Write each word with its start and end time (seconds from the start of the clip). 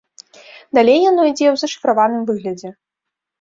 Далей 0.77 0.99
яно 1.09 1.21
ідзе 1.31 1.45
ў 1.53 1.61
зашыфраваным 1.65 2.23
выглядзе. 2.31 2.69